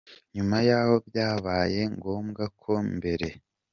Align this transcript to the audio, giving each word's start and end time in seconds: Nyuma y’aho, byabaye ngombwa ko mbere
Nyuma 0.35 0.57
y’aho, 0.67 0.95
byabaye 1.07 1.79
ngombwa 1.95 2.43
ko 2.61 2.73
mbere 2.95 3.27